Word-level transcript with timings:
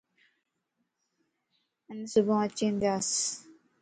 آن 1.89 1.99
صبان 2.13 2.41
اچيندياس 2.45 3.09